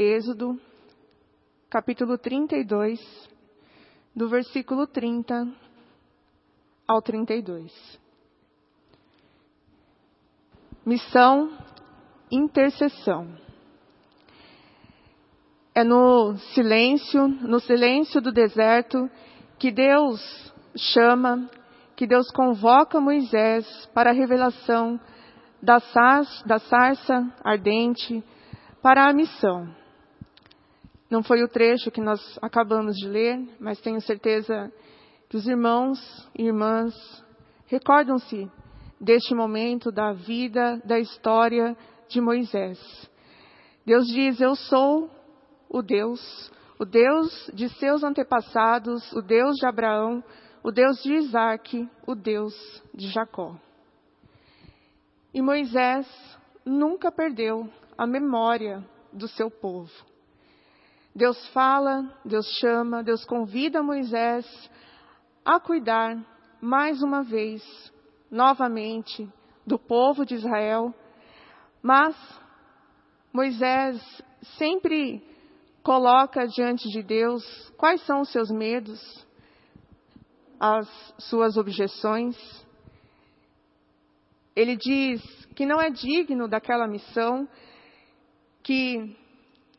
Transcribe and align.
Êxodo, 0.00 0.56
capítulo 1.68 2.16
32, 2.16 3.00
do 4.14 4.28
versículo 4.28 4.86
30 4.86 5.48
ao 6.86 7.02
32. 7.02 7.98
Missão 10.86 11.50
intercessão. 12.30 13.26
É 15.74 15.82
no 15.82 16.36
silêncio, 16.54 17.26
no 17.26 17.58
silêncio 17.58 18.20
do 18.20 18.30
deserto, 18.30 19.10
que 19.58 19.72
Deus 19.72 20.20
chama, 20.76 21.50
que 21.96 22.06
Deus 22.06 22.30
convoca 22.30 23.00
Moisés 23.00 23.66
para 23.92 24.10
a 24.10 24.14
revelação 24.14 25.00
da, 25.60 25.78
da 26.46 26.60
sarça 26.60 27.34
ardente 27.42 28.22
para 28.80 29.08
a 29.08 29.12
missão. 29.12 29.76
Não 31.10 31.22
foi 31.22 31.42
o 31.42 31.48
trecho 31.48 31.90
que 31.90 32.00
nós 32.00 32.38
acabamos 32.42 32.96
de 32.96 33.08
ler, 33.08 33.38
mas 33.58 33.80
tenho 33.80 34.00
certeza 34.00 34.70
que 35.28 35.36
os 35.36 35.46
irmãos 35.46 35.98
e 36.36 36.44
irmãs 36.44 36.94
recordam-se 37.66 38.50
deste 39.00 39.34
momento 39.34 39.90
da 39.90 40.12
vida, 40.12 40.80
da 40.84 40.98
história 40.98 41.76
de 42.08 42.20
Moisés. 42.20 42.78
Deus 43.86 44.06
diz: 44.06 44.40
Eu 44.40 44.54
sou 44.54 45.10
o 45.68 45.80
Deus, 45.82 46.52
o 46.78 46.84
Deus 46.84 47.50
de 47.54 47.68
seus 47.70 48.02
antepassados, 48.04 49.10
o 49.12 49.22
Deus 49.22 49.56
de 49.56 49.66
Abraão, 49.66 50.22
o 50.62 50.70
Deus 50.70 51.02
de 51.02 51.14
Isaac, 51.14 51.88
o 52.06 52.14
Deus 52.14 52.54
de 52.94 53.08
Jacó. 53.08 53.56
E 55.32 55.40
Moisés 55.40 56.06
nunca 56.64 57.10
perdeu 57.10 57.68
a 57.96 58.06
memória 58.06 58.84
do 59.12 59.28
seu 59.28 59.50
povo. 59.50 60.07
Deus 61.18 61.48
fala, 61.48 62.08
Deus 62.24 62.46
chama, 62.60 63.02
Deus 63.02 63.24
convida 63.24 63.82
Moisés 63.82 64.46
a 65.44 65.58
cuidar 65.58 66.16
mais 66.60 67.02
uma 67.02 67.24
vez, 67.24 67.60
novamente, 68.30 69.28
do 69.66 69.80
povo 69.80 70.24
de 70.24 70.36
Israel, 70.36 70.94
mas 71.82 72.14
Moisés 73.32 74.00
sempre 74.58 75.20
coloca 75.82 76.46
diante 76.46 76.88
de 76.88 77.02
Deus 77.02 77.44
quais 77.76 78.00
são 78.06 78.20
os 78.20 78.30
seus 78.30 78.48
medos, 78.48 79.26
as 80.60 80.88
suas 81.18 81.56
objeções. 81.56 82.36
Ele 84.54 84.76
diz 84.76 85.20
que 85.56 85.66
não 85.66 85.80
é 85.80 85.90
digno 85.90 86.46
daquela 86.46 86.86
missão, 86.86 87.48
que 88.62 89.16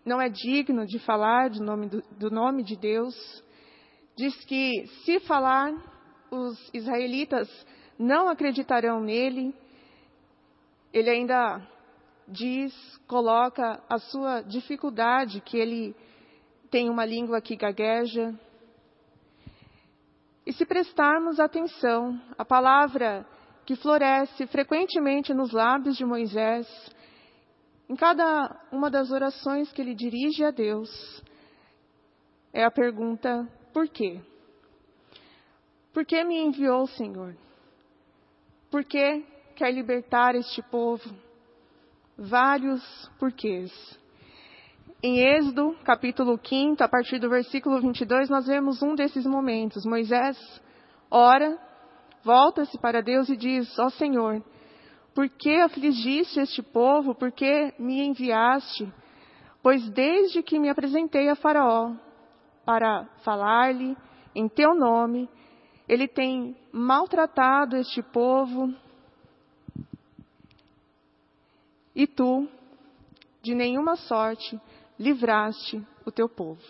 não 0.09 0.19
é 0.19 0.27
digno 0.27 0.87
de 0.87 0.97
falar 0.97 1.51
do 1.51 1.63
nome, 1.63 1.87
do, 1.87 2.01
do 2.17 2.31
nome 2.31 2.63
de 2.63 2.75
Deus. 2.75 3.15
Diz 4.17 4.35
que 4.45 4.87
se 5.05 5.19
falar, 5.19 5.71
os 6.31 6.57
israelitas 6.73 7.47
não 7.97 8.27
acreditarão 8.27 8.99
nele. 8.99 9.53
Ele 10.91 11.11
ainda 11.11 11.61
diz, 12.27 12.73
coloca 13.07 13.83
a 13.87 13.99
sua 13.99 14.41
dificuldade, 14.41 15.41
que 15.41 15.57
ele 15.57 15.95
tem 16.71 16.89
uma 16.89 17.05
língua 17.05 17.39
que 17.39 17.55
gagueja. 17.55 18.33
E 20.43 20.51
se 20.51 20.65
prestarmos 20.65 21.39
atenção, 21.39 22.19
a 22.35 22.43
palavra 22.43 23.27
que 23.63 23.75
floresce 23.75 24.47
frequentemente 24.47 25.35
nos 25.35 25.51
lábios 25.51 25.95
de 25.95 26.03
Moisés, 26.03 26.67
em 27.89 27.95
cada 27.95 28.55
uma 28.71 28.89
das 28.89 29.11
orações 29.11 29.71
que 29.71 29.81
ele 29.81 29.95
dirige 29.95 30.43
a 30.43 30.51
Deus, 30.51 30.89
é 32.53 32.63
a 32.63 32.69
pergunta: 32.69 33.47
por 33.73 33.89
quê? 33.89 34.21
Por 35.91 36.05
que 36.05 36.23
me 36.23 36.37
enviou 36.37 36.83
o 36.83 36.87
Senhor? 36.87 37.35
Por 38.69 38.83
que 38.83 39.25
quer 39.55 39.73
libertar 39.73 40.35
este 40.35 40.61
povo? 40.61 41.09
Vários 42.15 42.81
porquês. 43.17 43.71
Em 45.01 45.19
Êxodo, 45.19 45.75
capítulo 45.83 46.39
5, 46.43 46.83
a 46.83 46.87
partir 46.87 47.19
do 47.19 47.29
versículo 47.29 47.81
22, 47.81 48.29
nós 48.29 48.45
vemos 48.45 48.83
um 48.83 48.93
desses 48.93 49.25
momentos. 49.25 49.85
Moisés 49.85 50.37
ora 51.09 51.57
volta-se 52.23 52.77
para 52.77 53.01
Deus 53.01 53.29
e 53.29 53.37
diz: 53.37 53.79
Ó 53.79 53.85
oh, 53.85 53.89
Senhor, 53.89 54.43
por 55.13 55.27
que 55.29 55.55
afligiste 55.55 56.39
este 56.39 56.61
povo? 56.61 57.15
Por 57.15 57.31
que 57.31 57.73
me 57.77 58.05
enviaste? 58.05 58.91
Pois 59.61 59.89
desde 59.89 60.41
que 60.41 60.59
me 60.59 60.69
apresentei 60.69 61.29
a 61.29 61.35
Faraó 61.35 61.93
para 62.65 63.05
falar-lhe 63.23 63.97
em 64.33 64.47
teu 64.47 64.73
nome, 64.73 65.29
ele 65.87 66.07
tem 66.07 66.55
maltratado 66.71 67.75
este 67.75 68.01
povo 68.01 68.73
e 71.95 72.07
tu, 72.07 72.47
de 73.41 73.53
nenhuma 73.55 73.95
sorte, 73.95 74.59
livraste 74.97 75.85
o 76.05 76.11
teu 76.11 76.29
povo. 76.29 76.61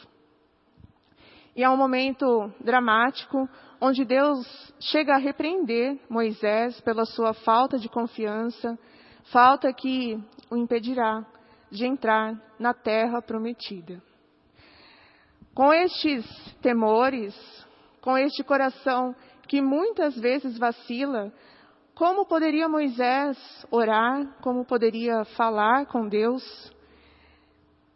E 1.56 1.64
é 1.64 1.70
um 1.70 1.78
momento 1.78 2.52
dramático 2.62 3.50
onde 3.82 4.04
Deus 4.04 4.46
chega 4.80 5.16
a 5.16 5.18
repreender 5.18 6.00
Moisés 6.10 6.80
pela 6.82 7.06
sua 7.06 7.34
falta 7.34 7.78
de 7.78 7.88
confiança, 7.88 8.78
falta 9.32 9.72
que 9.72 10.22
o 10.50 10.58
impedirá 10.58 11.26
de 11.72 11.86
entrar 11.86 12.36
na 12.60 12.74
terra 12.74 13.22
prometida. 13.22 14.02
Com 15.54 15.74
estes 15.74 16.26
temores, 16.62 17.36
com 18.02 18.18
este 18.18 18.44
coração 18.44 19.16
que 19.48 19.62
muitas 19.62 20.16
vezes 20.16 20.58
vacila, 20.58 21.34
como 21.96 22.26
poderia 22.26 22.70
Moisés 22.70 23.38
orar, 23.70 24.26
como 24.42 24.64
poderia 24.66 25.26
falar 25.36 25.86
com 25.88 26.08
Deus? 26.08 26.44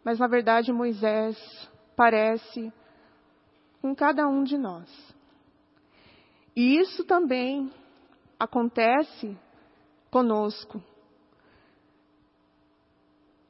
Mas 0.04 0.20
na 0.20 0.28
verdade 0.28 0.74
Moisés 0.74 1.38
parece 1.96 2.72
com 3.82 3.96
cada 3.96 4.28
um 4.28 4.44
de 4.44 4.58
nós. 4.58 4.90
E 6.56 6.78
isso 6.78 7.04
também 7.04 7.72
acontece 8.40 9.38
conosco. 10.12 10.82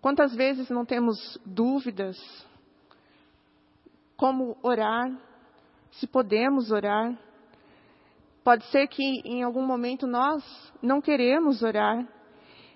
Quantas 0.02 0.36
vezes 0.36 0.69
não 0.69 0.86
temos 0.86 1.40
dúvidas 1.46 2.18
como 4.16 4.58
orar, 4.62 5.12
se 5.92 6.08
podemos 6.08 6.72
orar? 6.72 7.18
Pode 8.44 8.66
ser 8.66 8.88
que 8.88 9.03
em 9.24 9.44
algum 9.44 9.66
momento 9.66 10.06
nós 10.06 10.44
não 10.81 11.02
queremos 11.02 11.63
orar. 11.63 12.06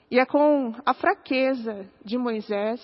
E 0.09 0.19
é 0.19 0.25
com 0.25 0.73
a 0.85 0.93
fraqueza 0.93 1.89
de 2.03 2.17
Moisés 2.17 2.81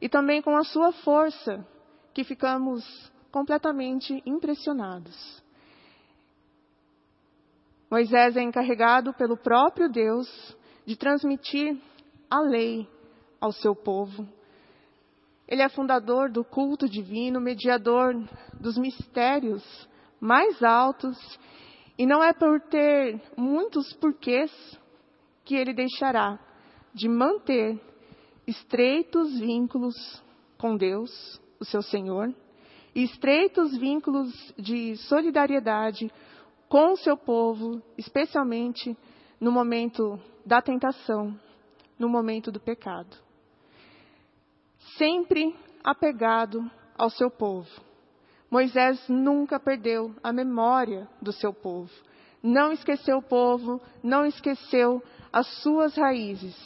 e 0.00 0.08
também 0.08 0.40
com 0.40 0.56
a 0.56 0.64
sua 0.64 0.92
força 0.92 1.66
que 2.14 2.24
ficamos 2.24 2.82
completamente 3.30 4.22
impressionados. 4.24 5.41
Moisés 7.92 8.38
é 8.38 8.42
encarregado 8.42 9.12
pelo 9.12 9.36
próprio 9.36 9.86
Deus 9.86 10.26
de 10.86 10.96
transmitir 10.96 11.76
a 12.30 12.40
lei 12.40 12.88
ao 13.38 13.52
seu 13.52 13.76
povo. 13.76 14.26
Ele 15.46 15.60
é 15.60 15.68
fundador 15.68 16.30
do 16.30 16.42
culto 16.42 16.88
divino, 16.88 17.38
mediador 17.38 18.14
dos 18.58 18.78
mistérios 18.78 19.62
mais 20.18 20.62
altos, 20.62 21.18
e 21.98 22.06
não 22.06 22.24
é 22.24 22.32
por 22.32 22.62
ter 22.62 23.20
muitos 23.36 23.92
porquês 23.96 24.50
que 25.44 25.54
ele 25.54 25.74
deixará 25.74 26.40
de 26.94 27.10
manter 27.10 27.78
estreitos 28.46 29.38
vínculos 29.38 29.94
com 30.56 30.78
Deus, 30.78 31.38
o 31.60 31.64
seu 31.66 31.82
Senhor, 31.82 32.34
e 32.94 33.02
estreitos 33.02 33.76
vínculos 33.76 34.32
de 34.56 34.96
solidariedade 34.96 36.10
com 36.72 36.92
o 36.92 36.96
seu 36.96 37.18
povo, 37.18 37.82
especialmente 37.98 38.96
no 39.38 39.52
momento 39.52 40.18
da 40.46 40.62
tentação, 40.62 41.38
no 41.98 42.08
momento 42.08 42.50
do 42.50 42.58
pecado. 42.58 43.14
Sempre 44.96 45.54
apegado 45.84 46.70
ao 46.96 47.10
seu 47.10 47.30
povo. 47.30 47.68
Moisés 48.50 49.06
nunca 49.06 49.60
perdeu 49.60 50.14
a 50.22 50.32
memória 50.32 51.06
do 51.20 51.30
seu 51.30 51.52
povo. 51.52 51.92
Não 52.42 52.72
esqueceu 52.72 53.18
o 53.18 53.22
povo, 53.22 53.78
não 54.02 54.24
esqueceu 54.24 55.02
as 55.30 55.46
suas 55.60 55.94
raízes. 55.94 56.56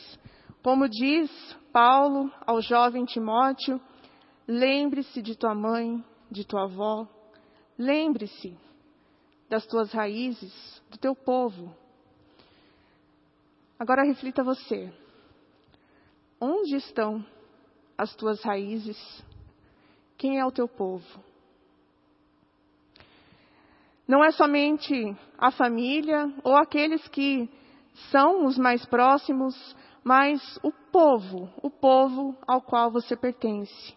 Como 0.62 0.88
diz 0.88 1.28
Paulo 1.72 2.30
ao 2.46 2.60
jovem 2.60 3.04
Timóteo, 3.06 3.80
lembre-se 4.46 5.20
de 5.20 5.36
tua 5.36 5.52
mãe, 5.52 6.00
de 6.30 6.46
tua 6.46 6.62
avó. 6.62 7.08
Lembre-se 7.76 8.65
das 9.48 9.66
tuas 9.66 9.92
raízes, 9.92 10.82
do 10.90 10.98
teu 10.98 11.14
povo. 11.14 11.74
Agora 13.78 14.02
reflita 14.04 14.42
você. 14.42 14.92
Onde 16.40 16.76
estão 16.76 17.24
as 17.96 18.14
tuas 18.14 18.42
raízes? 18.42 18.96
Quem 20.16 20.38
é 20.38 20.44
o 20.44 20.52
teu 20.52 20.66
povo? 20.66 21.24
Não 24.06 24.24
é 24.24 24.30
somente 24.30 24.94
a 25.36 25.50
família 25.50 26.32
ou 26.44 26.56
aqueles 26.56 27.06
que 27.08 27.48
são 28.10 28.46
os 28.46 28.56
mais 28.56 28.84
próximos, 28.86 29.54
mas 30.04 30.40
o 30.62 30.70
povo, 30.70 31.50
o 31.62 31.68
povo 31.70 32.36
ao 32.46 32.62
qual 32.62 32.90
você 32.90 33.16
pertence. 33.16 33.94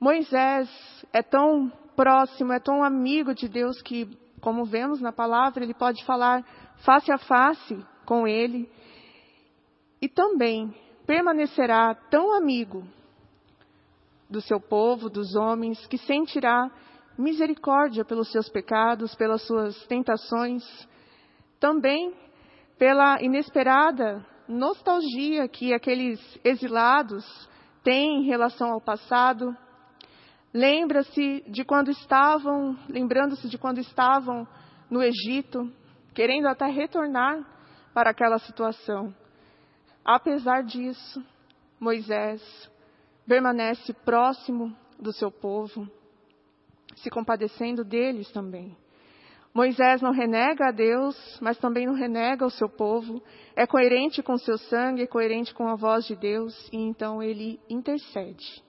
Moisés 0.00 0.68
é 1.12 1.22
tão 1.22 1.72
próximo, 1.94 2.52
é 2.52 2.60
tão 2.60 2.84
amigo 2.84 3.34
de 3.34 3.48
Deus 3.48 3.80
que, 3.82 4.06
como 4.40 4.64
vemos 4.64 5.00
na 5.00 5.12
palavra, 5.12 5.64
ele 5.64 5.74
pode 5.74 6.04
falar 6.04 6.44
face 6.84 7.10
a 7.10 7.18
face 7.18 7.84
com 8.04 8.26
ele 8.26 8.70
e 10.00 10.08
também 10.08 10.74
permanecerá 11.06 11.94
tão 12.10 12.36
amigo 12.36 12.84
do 14.28 14.40
seu 14.40 14.60
povo, 14.60 15.08
dos 15.08 15.34
homens, 15.34 15.86
que 15.86 15.96
sentirá 15.98 16.70
misericórdia 17.16 18.04
pelos 18.04 18.30
seus 18.30 18.48
pecados, 18.48 19.14
pelas 19.14 19.42
suas 19.46 19.86
tentações, 19.86 20.62
também 21.58 22.12
pela 22.78 23.22
inesperada 23.22 24.24
nostalgia 24.48 25.48
que 25.48 25.72
aqueles 25.72 26.20
exilados 26.44 27.24
têm 27.82 28.20
em 28.20 28.26
relação 28.26 28.72
ao 28.72 28.80
passado. 28.80 29.56
Lembra-se 30.56 31.44
de 31.48 31.66
quando 31.66 31.90
estavam, 31.90 32.78
lembrando-se 32.88 33.46
de 33.46 33.58
quando 33.58 33.76
estavam 33.76 34.48
no 34.88 35.02
Egito, 35.02 35.70
querendo 36.14 36.46
até 36.46 36.64
retornar 36.64 37.46
para 37.92 38.08
aquela 38.08 38.38
situação. 38.38 39.14
Apesar 40.02 40.62
disso, 40.62 41.22
Moisés 41.78 42.40
permanece 43.26 43.92
próximo 43.92 44.74
do 44.98 45.12
seu 45.12 45.30
povo, 45.30 45.86
se 46.94 47.10
compadecendo 47.10 47.84
deles 47.84 48.32
também. 48.32 48.74
Moisés 49.52 50.00
não 50.00 50.10
renega 50.10 50.68
a 50.68 50.72
Deus, 50.72 51.38
mas 51.38 51.58
também 51.58 51.84
não 51.84 51.92
renega 51.92 52.46
o 52.46 52.50
seu 52.50 52.70
povo. 52.70 53.22
É 53.54 53.66
coerente 53.66 54.22
com 54.22 54.38
seu 54.38 54.56
sangue, 54.56 55.02
é 55.02 55.06
coerente 55.06 55.52
com 55.52 55.68
a 55.68 55.74
voz 55.74 56.06
de 56.06 56.16
Deus, 56.16 56.66
e 56.72 56.78
então 56.78 57.22
ele 57.22 57.60
intercede. 57.68 58.64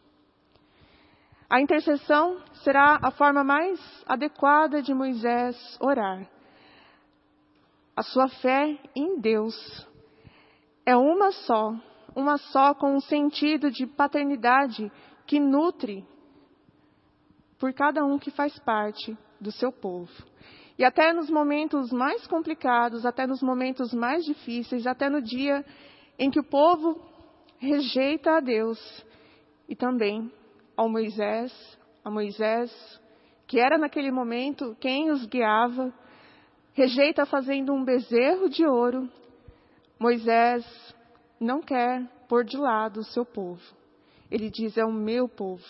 A 1.49 1.61
intercessão 1.61 2.41
será 2.63 2.99
a 3.01 3.09
forma 3.09 3.41
mais 3.41 3.79
adequada 4.05 4.81
de 4.81 4.93
Moisés 4.93 5.55
orar. 5.79 6.29
A 7.95 8.03
sua 8.03 8.27
fé 8.27 8.77
em 8.93 9.19
Deus 9.19 9.55
é 10.85 10.95
uma 10.95 11.31
só, 11.31 11.73
uma 12.13 12.37
só 12.37 12.73
com 12.73 12.95
um 12.95 12.99
sentido 12.99 13.71
de 13.71 13.87
paternidade 13.87 14.91
que 15.25 15.39
nutre 15.39 16.05
por 17.57 17.73
cada 17.73 18.03
um 18.05 18.19
que 18.19 18.29
faz 18.29 18.59
parte 18.59 19.17
do 19.39 19.51
seu 19.51 19.71
povo. 19.71 20.11
E 20.77 20.83
até 20.83 21.13
nos 21.13 21.29
momentos 21.29 21.91
mais 21.91 22.27
complicados, 22.27 23.05
até 23.05 23.25
nos 23.25 23.41
momentos 23.41 23.93
mais 23.93 24.23
difíceis, 24.25 24.85
até 24.85 25.09
no 25.09 25.21
dia 25.21 25.65
em 26.19 26.29
que 26.29 26.39
o 26.39 26.43
povo 26.43 27.01
rejeita 27.57 28.37
a 28.37 28.39
Deus 28.41 28.77
e 29.67 29.75
também 29.75 30.31
ao 30.77 30.87
Moisés, 30.87 31.51
a 32.05 32.11
Moisés, 32.11 32.71
que 33.47 33.59
era 33.59 33.77
naquele 33.77 34.11
momento 34.11 34.77
quem 34.79 35.09
os 35.09 35.25
guiava, 35.25 35.91
rejeita 36.73 37.25
fazendo 37.25 37.73
um 37.73 37.83
bezerro 37.83 38.47
de 38.47 38.65
ouro. 38.65 39.09
Moisés 39.99 40.63
não 41.39 41.59
quer 41.59 42.05
pôr 42.29 42.43
de 42.43 42.55
lado 42.55 42.99
o 42.99 43.03
seu 43.03 43.25
povo. 43.25 43.61
Ele 44.29 44.51
diz: 44.51 44.77
é 44.77 44.85
o 44.85 44.93
meu 44.93 45.27
povo. 45.27 45.65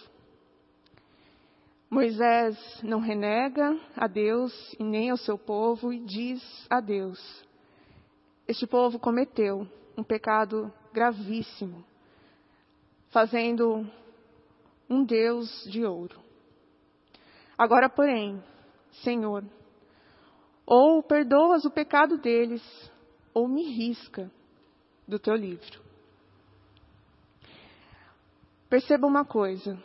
Moisés 1.89 2.57
não 2.83 2.99
renega 2.99 3.79
a 3.95 4.07
Deus 4.07 4.75
e 4.77 4.83
nem 4.83 5.09
ao 5.09 5.15
seu 5.15 5.37
povo 5.37 5.93
e 5.93 5.99
diz 5.99 6.67
a 6.69 6.81
Deus: 6.81 7.45
Este 8.45 8.67
povo 8.67 8.99
cometeu 8.99 9.65
um 9.97 10.03
pecado 10.03 10.71
gravíssimo, 10.91 11.85
fazendo 13.09 13.89
um 14.89 15.03
Deus 15.03 15.63
de 15.65 15.85
ouro. 15.85 16.19
Agora, 17.57 17.89
porém, 17.89 18.41
Senhor, 19.03 19.43
ou 20.65 21.01
perdoas 21.01 21.65
o 21.65 21.71
pecado 21.71 22.17
deles, 22.17 22.63
ou 23.33 23.47
me 23.47 23.63
risca 23.63 24.31
do 25.07 25.17
teu 25.17 25.35
livro. 25.35 25.81
Perceba 28.69 29.07
uma 29.07 29.23
coisa: 29.23 29.81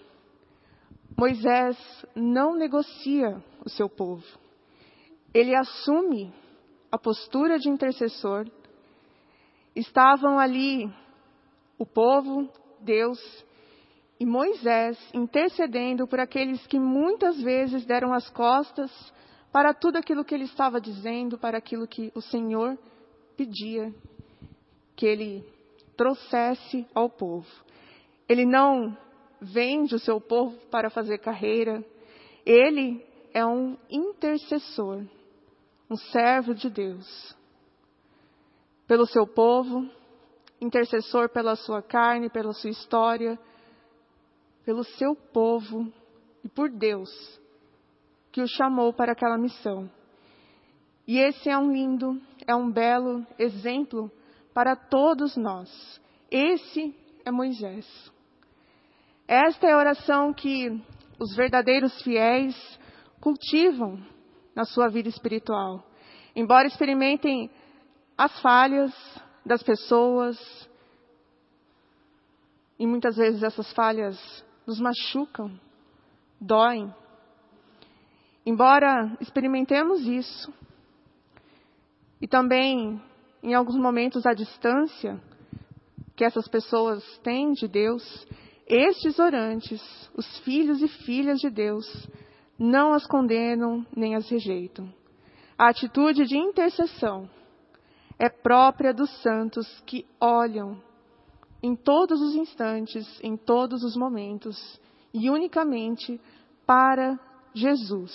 Moisés 1.16 1.76
não 2.14 2.55
negocia 2.56 3.43
o 3.64 3.69
seu 3.69 3.88
povo. 3.88 4.26
Ele 5.32 5.55
assume 5.55 6.32
a 6.90 6.98
postura 6.98 7.58
de 7.58 7.70
intercessor. 7.70 8.46
Estavam 9.75 10.38
ali 10.38 10.93
o 11.78 11.87
povo, 11.87 12.50
Deus 12.81 13.19
e 14.22 14.24
Moisés 14.24 14.96
intercedendo 15.12 16.06
por 16.06 16.20
aqueles 16.20 16.64
que 16.69 16.78
muitas 16.78 17.42
vezes 17.42 17.84
deram 17.84 18.12
as 18.12 18.30
costas 18.30 18.88
para 19.50 19.74
tudo 19.74 19.96
aquilo 19.96 20.24
que 20.24 20.32
ele 20.32 20.44
estava 20.44 20.80
dizendo, 20.80 21.36
para 21.36 21.58
aquilo 21.58 21.88
que 21.88 22.12
o 22.14 22.20
Senhor 22.20 22.78
pedia 23.36 23.92
que 24.94 25.06
ele 25.06 25.44
trouxesse 25.96 26.86
ao 26.94 27.10
povo. 27.10 27.48
Ele 28.28 28.44
não 28.44 28.96
vende 29.40 29.96
o 29.96 29.98
seu 29.98 30.20
povo 30.20 30.56
para 30.70 30.88
fazer 30.88 31.19
carreira. 31.19 31.84
Ele 32.46 33.04
é 33.34 33.44
um 33.44 33.76
intercessor, 33.90 35.02
um 35.90 35.96
servo 35.96 36.54
de 36.54 36.70
Deus. 36.70 37.36
Pelo 38.86 39.04
seu 39.04 39.26
povo, 39.26 39.84
intercessor 40.60 41.28
pela 41.28 41.56
sua 41.56 41.82
carne, 41.82 42.30
pela 42.30 42.52
sua 42.52 42.70
história, 42.70 43.36
pelo 44.64 44.84
seu 44.84 45.14
povo 45.14 45.92
e 46.44 46.48
por 46.48 46.70
Deus, 46.70 47.10
que 48.30 48.40
o 48.40 48.48
chamou 48.48 48.92
para 48.92 49.12
aquela 49.12 49.38
missão. 49.38 49.90
E 51.06 51.18
esse 51.18 51.48
é 51.48 51.58
um 51.58 51.72
lindo, 51.72 52.20
é 52.46 52.54
um 52.54 52.70
belo 52.70 53.26
exemplo 53.38 54.10
para 54.54 54.76
todos 54.76 55.36
nós. 55.36 56.00
Esse 56.30 56.94
é 57.24 57.30
Moisés. 57.30 57.86
Esta 59.26 59.66
é 59.66 59.72
a 59.72 59.78
oração 59.78 60.32
que 60.32 60.68
os 61.19 61.34
verdadeiros 61.34 62.00
fiéis 62.02 62.56
cultivam 63.20 63.98
na 64.54 64.64
sua 64.64 64.88
vida 64.88 65.08
espiritual. 65.08 65.84
Embora 66.34 66.66
experimentem 66.66 67.50
as 68.16 68.40
falhas 68.40 68.92
das 69.44 69.62
pessoas, 69.62 70.38
e 72.78 72.86
muitas 72.86 73.16
vezes 73.16 73.42
essas 73.42 73.72
falhas 73.72 74.44
nos 74.66 74.81
machucam, 74.81 75.50
doem. 76.40 76.92
Embora 78.44 79.16
experimentemos 79.20 80.06
isso, 80.06 80.52
e 82.20 82.26
também 82.26 83.00
em 83.42 83.54
alguns 83.54 83.76
momentos 83.76 84.24
a 84.24 84.32
distância 84.32 85.20
que 86.14 86.24
essas 86.24 86.46
pessoas 86.46 87.02
têm 87.19 87.52
de 87.52 87.66
Deus, 87.66 88.26
estes 88.66 89.19
orantes, 89.19 89.81
os 90.14 90.38
filhos 90.40 90.81
e 90.81 90.88
filhas 90.88 91.40
de 91.40 91.50
Deus, 91.50 91.84
não 92.58 92.92
as 92.92 93.06
condenam 93.06 93.84
nem 93.94 94.14
as 94.14 94.28
rejeitam. 94.28 94.92
A 95.58 95.69
atitude 95.69 96.24
de 96.24 96.36
intercessão 96.36 97.28
é 98.19 98.28
própria 98.28 98.94
dos 98.94 99.10
santos 99.20 99.66
que 99.86 100.06
olham 100.20 100.81
em 101.62 101.76
todos 101.76 102.20
os 102.20 102.34
instantes, 102.34 103.06
em 103.22 103.36
todos 103.36 103.84
os 103.84 103.96
momentos 103.96 104.81
e 105.14 105.31
unicamente 105.31 106.20
para 106.66 107.19
Jesus, 107.54 108.12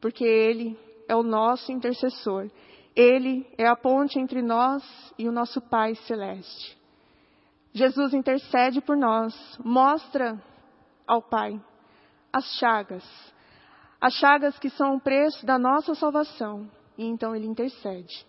porque 0.00 0.24
Ele 0.24 0.78
é 1.08 1.16
o 1.16 1.22
nosso 1.22 1.72
intercessor, 1.72 2.50
Ele 2.94 3.46
é 3.56 3.66
a 3.66 3.76
ponte 3.76 4.18
entre 4.18 4.42
nós 4.42 4.82
e 5.18 5.28
o 5.28 5.32
nosso 5.32 5.60
Pai 5.60 5.94
Celeste. 5.94 6.76
Jesus 7.72 8.12
intercede 8.12 8.80
por 8.80 8.96
nós, 8.96 9.34
mostra 9.64 10.40
ao 11.06 11.22
Pai 11.22 11.60
as 12.32 12.44
chagas, 12.58 13.04
as 14.00 14.14
chagas 14.14 14.58
que 14.58 14.68
são 14.70 14.96
o 14.96 15.00
preço 15.00 15.46
da 15.46 15.58
nossa 15.58 15.94
salvação, 15.94 16.68
e 16.98 17.04
então 17.04 17.34
ele 17.34 17.46
intercede. 17.46 18.26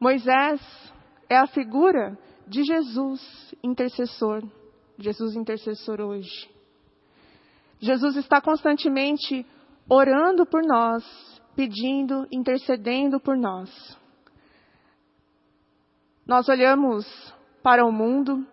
Moisés 0.00 0.60
é 1.28 1.36
a 1.36 1.46
figura 1.46 2.16
de 2.48 2.64
Jesus 2.64 3.54
intercessor, 3.62 4.42
Jesus 4.98 5.34
intercessor 5.34 6.00
hoje. 6.00 6.50
Jesus 7.80 8.16
está 8.16 8.40
constantemente 8.40 9.46
orando 9.88 10.44
por 10.46 10.62
nós, 10.64 11.04
pedindo, 11.54 12.26
intercedendo 12.32 13.20
por 13.20 13.36
nós. 13.36 13.70
Nós 16.26 16.48
olhamos 16.48 17.06
para 17.62 17.84
o 17.84 17.92
mundo 17.92 18.46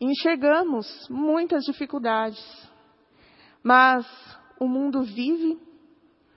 enxergamos 0.00 0.86
muitas 1.10 1.64
dificuldades, 1.64 2.40
mas 3.62 4.06
o 4.58 4.66
mundo 4.66 5.02
vive 5.02 5.58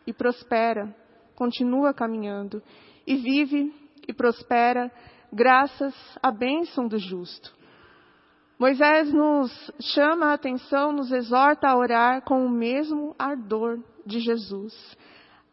e 0.05 0.11
prospera, 0.11 0.93
continua 1.33 1.93
caminhando 1.93 2.61
e 3.07 3.15
vive 3.15 3.73
e 4.07 4.13
prospera 4.13 4.91
graças 5.33 5.93
à 6.21 6.31
bênção 6.31 6.87
do 6.87 6.97
justo. 6.97 7.53
Moisés 8.59 9.11
nos 9.11 9.71
chama 9.81 10.27
a 10.27 10.33
atenção, 10.33 10.91
nos 10.91 11.11
exorta 11.11 11.67
a 11.67 11.75
orar 11.75 12.21
com 12.21 12.45
o 12.45 12.49
mesmo 12.49 13.15
ardor 13.17 13.79
de 14.05 14.19
Jesus, 14.19 14.73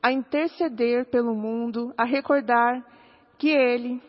a 0.03 0.13
interceder 0.13 1.07
pelo 1.11 1.35
mundo, 1.35 1.93
a 1.97 2.05
recordar 2.05 2.85
que 3.39 3.49
ele, 3.49 4.01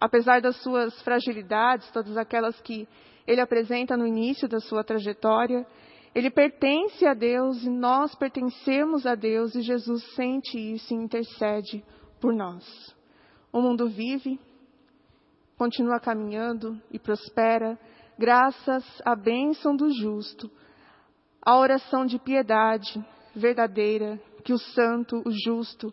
apesar 0.00 0.40
das 0.40 0.62
suas 0.62 1.00
fragilidades, 1.02 1.90
todas 1.90 2.16
aquelas 2.16 2.60
que 2.60 2.86
ele 3.26 3.40
apresenta 3.40 3.96
no 3.96 4.06
início 4.06 4.46
da 4.46 4.60
sua 4.60 4.84
trajetória, 4.84 5.66
ele 6.14 6.30
pertence 6.30 7.04
a 7.06 7.14
Deus 7.14 7.64
e 7.64 7.70
nós 7.70 8.14
pertencemos 8.14 9.06
a 9.06 9.14
Deus 9.14 9.54
e 9.54 9.62
Jesus 9.62 10.04
sente 10.14 10.58
isso 10.58 10.92
e 10.92 10.96
intercede 10.96 11.82
por 12.20 12.32
nós. 12.32 12.94
O 13.52 13.60
mundo 13.60 13.88
vive, 13.88 14.38
continua 15.56 16.00
caminhando 16.00 16.80
e 16.90 16.98
prospera 16.98 17.78
graças 18.18 18.84
à 19.04 19.14
bênção 19.14 19.74
do 19.74 19.90
justo, 19.90 20.50
à 21.40 21.56
oração 21.56 22.06
de 22.06 22.18
piedade 22.18 23.04
verdadeira 23.34 24.20
que 24.44 24.52
o 24.52 24.58
santo, 24.58 25.22
o 25.24 25.30
justo, 25.30 25.92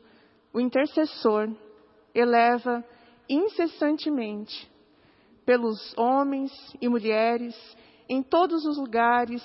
o 0.54 0.60
intercessor 0.60 1.50
eleva 2.14 2.84
incessantemente 3.30 4.70
pelos 5.46 5.98
homens 5.98 6.52
e 6.82 6.88
mulheres 6.88 7.56
em 8.10 8.22
todos 8.22 8.66
os 8.66 8.78
lugares 8.78 9.42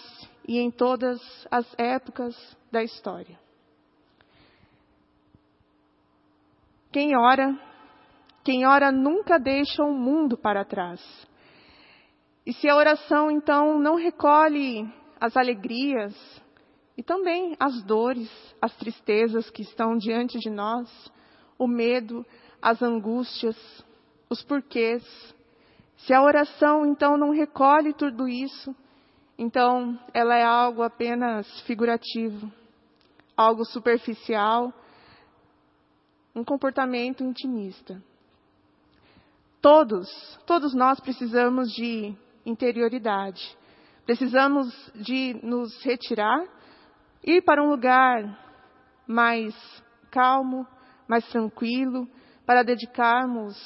e 0.47 0.59
em 0.59 0.71
todas 0.71 1.21
as 1.51 1.67
épocas 1.79 2.37
da 2.71 2.83
história. 2.83 3.39
Quem 6.93 7.17
ora, 7.17 7.55
quem 8.47 8.65
ora 8.65 8.93
nunca 8.93 9.41
deixa 9.41 9.83
o 9.83 9.93
mundo 9.93 10.39
para 10.39 10.65
trás. 10.65 11.03
E 12.47 12.53
se 12.53 12.69
a 12.69 12.77
oração 12.77 13.29
então 13.29 13.77
não 13.77 13.97
recolhe 13.97 14.89
as 15.21 15.37
alegrias 15.37 16.15
e 16.97 17.03
também 17.03 17.57
as 17.59 17.83
dores, 17.83 18.31
as 18.63 18.73
tristezas 18.77 19.51
que 19.51 19.63
estão 19.63 19.97
diante 19.97 20.39
de 20.39 20.49
nós, 20.49 20.89
o 21.59 21.67
medo, 21.67 22.25
as 22.63 22.81
angústias, 22.81 23.57
os 24.31 24.45
porquês. 24.45 25.03
Se 25.97 26.15
a 26.15 26.23
oração 26.23 26.87
então 26.87 27.17
não 27.17 27.31
recolhe 27.31 27.93
tudo 27.95 28.29
isso, 28.29 28.73
então 29.37 29.99
ela 30.15 30.37
é 30.37 30.45
algo 30.45 30.85
apenas 30.85 31.49
figurativo, 31.63 32.49
algo 33.37 33.65
superficial, 33.65 34.73
um 36.33 36.45
comportamento 36.45 37.25
intimista. 37.25 38.01
Todos, 39.67 40.09
todos 40.47 40.73
nós 40.75 41.01
precisamos 41.01 41.73
de 41.73 42.15
interioridade. 42.47 43.59
Precisamos 44.05 44.73
de 44.95 45.37
nos 45.43 45.83
retirar, 45.83 46.47
ir 47.25 47.43
para 47.43 47.61
um 47.61 47.69
lugar 47.69 48.39
mais 49.09 49.57
calmo, 50.09 50.65
mais 51.09 51.29
tranquilo, 51.31 52.09
para 52.47 52.63
dedicarmos 52.63 53.57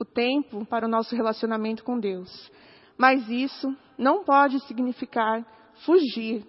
o 0.00 0.06
tempo 0.06 0.64
para 0.64 0.86
o 0.86 0.90
nosso 0.90 1.14
relacionamento 1.14 1.84
com 1.84 2.00
Deus. 2.00 2.50
Mas 2.96 3.28
isso 3.28 3.76
não 3.98 4.24
pode 4.24 4.58
significar 4.60 5.44
fugir 5.84 6.46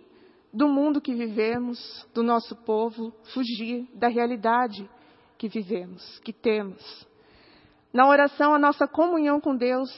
do 0.54 0.70
mundo 0.70 1.02
que 1.02 1.14
vivemos, 1.14 2.08
do 2.14 2.24
nosso 2.24 2.56
povo, 2.64 3.12
fugir 3.34 3.86
da 3.94 4.08
realidade 4.08 4.90
que 5.38 5.50
vivemos, 5.50 6.20
que 6.20 6.32
temos. 6.32 7.06
Na 7.96 8.06
oração, 8.10 8.54
a 8.54 8.60
nossa 8.60 8.86
comunhão 8.86 9.40
com 9.40 9.56
Deus, 9.56 9.90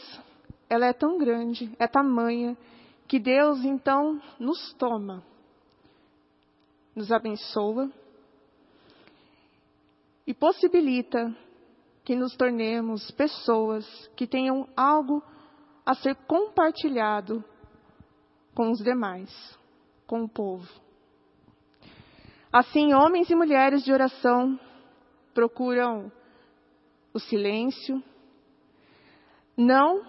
ela 0.69 0.85
é 0.85 0.93
tão 0.93 1.17
grande, 1.17 1.75
é 1.79 1.87
tamanha, 1.87 2.55
que 3.07 3.17
Deus 3.17 3.65
então 3.65 4.21
nos 4.39 4.71
toma, 4.73 5.23
nos 6.95 7.11
abençoa, 7.11 7.89
e 10.27 10.31
possibilita 10.31 11.35
que 12.05 12.15
nos 12.15 12.35
tornemos 12.35 13.09
pessoas 13.09 13.83
que 14.15 14.27
tenham 14.27 14.69
algo 14.77 15.23
a 15.83 15.95
ser 15.95 16.13
compartilhado 16.27 17.43
com 18.53 18.69
os 18.69 18.77
demais, 18.77 19.57
com 20.05 20.21
o 20.21 20.29
povo. 20.29 20.69
Assim, 22.53 22.93
homens 22.93 23.27
e 23.31 23.33
mulheres 23.33 23.83
de 23.83 23.91
oração 23.91 24.59
procuram 25.33 26.11
o 27.13 27.19
silêncio, 27.19 28.03
não 29.55 30.05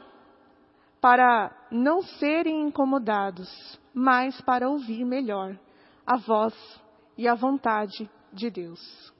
para 1.00 1.50
não 1.70 2.02
serem 2.02 2.62
incomodados, 2.62 3.48
mas 3.94 4.40
para 4.42 4.68
ouvir 4.68 5.04
melhor 5.04 5.58
a 6.06 6.16
voz 6.16 6.54
e 7.16 7.28
a 7.28 7.34
vontade 7.34 8.10
de 8.32 8.50
Deus. 8.50 9.12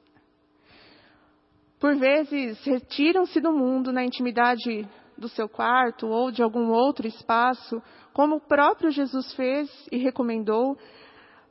Por 1.81 1.97
vezes, 1.97 2.63
retiram-se 2.65 3.41
do 3.41 3.53
mundo 3.53 3.93
na 3.93 4.05
intimidade 4.05 4.89
do 5.17 5.29
seu 5.29 5.49
quarto 5.49 6.07
ou 6.07 6.31
de 6.31 6.43
algum 6.43 6.71
outro 6.71 7.07
espaço, 7.07 7.83
como 8.13 8.37
o 8.37 8.41
próprio 8.41 8.91
Jesus 8.91 9.33
fez 9.35 9.69
e 9.93 9.99
recomendou, 9.99 10.77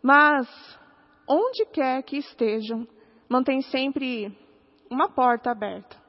mas 0.01 0.47
onde 1.27 1.65
quer 1.67 2.03
que 2.03 2.17
estejam, 2.17 2.87
mantém 3.29 3.61
sempre 3.61 4.35
uma 4.89 5.09
porta 5.09 5.51
aberta. 5.51 6.06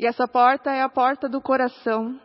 E 0.00 0.06
essa 0.06 0.26
porta 0.26 0.70
é 0.70 0.80
a 0.80 0.88
porta 0.88 1.28
do 1.28 1.42
coração. 1.42 2.18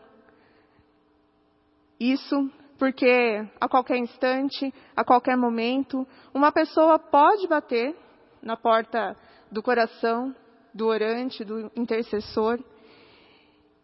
Isso 1.99 2.49
porque 2.79 3.45
a 3.59 3.67
qualquer 3.67 3.97
instante, 3.97 4.73
a 4.95 5.03
qualquer 5.03 5.35
momento, 5.35 6.07
uma 6.33 6.53
pessoa 6.53 6.97
pode 6.97 7.45
bater 7.49 7.93
na 8.41 8.55
porta 8.55 9.17
do 9.51 9.61
coração 9.61 10.33
do 10.73 10.87
orante, 10.87 11.43
do 11.43 11.69
intercessor. 11.75 12.63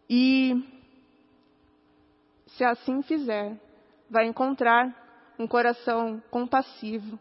E, 0.08 0.54
se 2.46 2.64
assim 2.64 3.02
fizer, 3.02 3.60
vai 4.08 4.24
encontrar 4.24 4.88
um 5.38 5.46
coração 5.46 6.18
compassivo, 6.30 7.20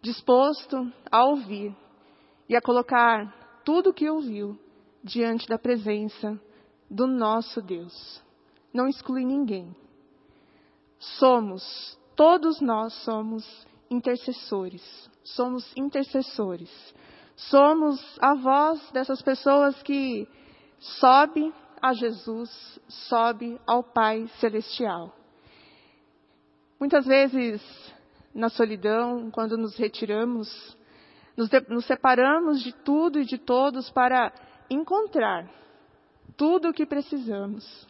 disposto 0.00 0.88
a 1.10 1.24
ouvir 1.24 1.74
e 2.48 2.54
a 2.54 2.62
colocar 2.62 3.60
tudo 3.64 3.90
o 3.90 3.92
que 3.92 4.08
ouviu 4.08 4.56
diante 5.06 5.48
da 5.48 5.56
presença 5.56 6.38
do 6.90 7.06
nosso 7.06 7.62
Deus. 7.62 8.22
Não 8.72 8.88
exclui 8.88 9.24
ninguém. 9.24 9.74
Somos, 10.98 11.98
todos 12.16 12.60
nós 12.60 12.92
somos 13.04 13.66
intercessores. 13.88 14.82
Somos 15.22 15.72
intercessores. 15.76 16.70
Somos 17.36 18.00
a 18.20 18.34
voz 18.34 18.90
dessas 18.90 19.22
pessoas 19.22 19.80
que 19.82 20.28
sobe 20.78 21.54
a 21.80 21.92
Jesus, 21.92 22.80
sobe 22.88 23.60
ao 23.66 23.84
Pai 23.84 24.26
Celestial. 24.40 25.14
Muitas 26.80 27.06
vezes, 27.06 27.62
na 28.34 28.48
solidão, 28.48 29.30
quando 29.30 29.56
nos 29.56 29.76
retiramos, 29.76 30.76
nos, 31.36 31.48
nos 31.68 31.84
separamos 31.86 32.62
de 32.62 32.72
tudo 32.72 33.20
e 33.20 33.24
de 33.24 33.38
todos 33.38 33.88
para 33.90 34.32
encontrar 34.70 35.48
tudo 36.36 36.68
o 36.68 36.72
que 36.72 36.86
precisamos. 36.86 37.86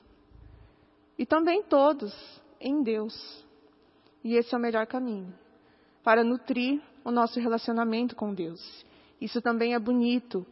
E 1.18 1.24
também 1.24 1.62
todos 1.62 2.14
em 2.60 2.82
Deus. 2.82 3.44
E 4.22 4.34
esse 4.34 4.54
é 4.54 4.58
o 4.58 4.60
melhor 4.60 4.86
caminho 4.86 5.32
para 6.02 6.22
nutrir 6.22 6.80
o 7.04 7.10
nosso 7.10 7.40
relacionamento 7.40 8.14
com 8.14 8.32
Deus. 8.32 8.84
Isso 9.20 9.40
também 9.40 9.74
é 9.74 9.78
bonito. 9.78 10.46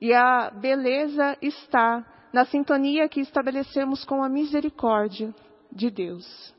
E 0.00 0.12
a 0.12 0.50
beleza 0.50 1.36
está 1.42 2.04
na 2.32 2.44
sintonia 2.44 3.08
que 3.08 3.20
estabelecemos 3.20 4.04
com 4.04 4.22
a 4.22 4.28
misericórdia 4.28 5.34
de 5.70 5.90
Deus. 5.90 6.54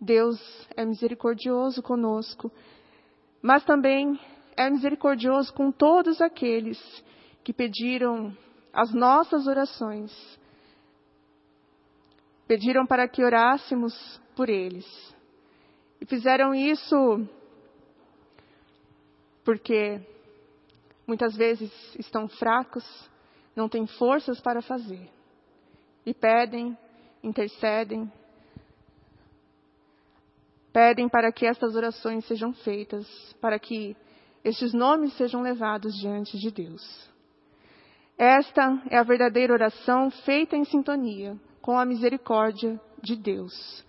Deus 0.00 0.38
é 0.76 0.84
misericordioso 0.84 1.82
conosco, 1.82 2.52
mas 3.40 3.64
também 3.64 4.18
é 4.56 4.68
misericordioso 4.68 5.52
com 5.52 5.70
todos 5.70 6.20
aqueles 6.20 6.78
que 7.46 7.52
pediram 7.52 8.36
as 8.72 8.92
nossas 8.92 9.46
orações, 9.46 10.12
pediram 12.48 12.84
para 12.84 13.06
que 13.06 13.22
orássemos 13.22 14.20
por 14.34 14.48
eles. 14.48 14.84
E 16.00 16.06
fizeram 16.06 16.52
isso 16.52 16.96
porque 19.44 20.00
muitas 21.06 21.36
vezes 21.36 21.70
estão 21.96 22.26
fracos, 22.26 22.84
não 23.54 23.68
têm 23.68 23.86
forças 23.86 24.40
para 24.40 24.60
fazer. 24.60 25.08
E 26.04 26.12
pedem, 26.12 26.76
intercedem, 27.22 28.10
pedem 30.72 31.08
para 31.08 31.30
que 31.30 31.46
estas 31.46 31.76
orações 31.76 32.24
sejam 32.24 32.52
feitas, 32.52 33.06
para 33.40 33.56
que 33.56 33.96
estes 34.42 34.72
nomes 34.72 35.12
sejam 35.12 35.42
levados 35.42 35.94
diante 35.94 36.36
de 36.40 36.50
Deus. 36.50 37.14
Esta 38.18 38.82
é 38.88 38.96
a 38.96 39.02
verdadeira 39.02 39.52
oração 39.52 40.10
feita 40.10 40.56
em 40.56 40.64
sintonia 40.64 41.36
com 41.60 41.78
a 41.78 41.84
misericórdia 41.84 42.80
de 43.02 43.14
Deus. 43.14 43.84